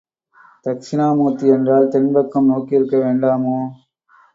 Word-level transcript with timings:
தக்ஷிணா 0.65 1.13
மூர்த்தி 1.13 1.47
என்றால் 1.47 1.87
தென்பக்கம் 1.87 2.49
நோக்கியிருக்க 2.49 2.97
வேண்டாமோ? 2.97 3.57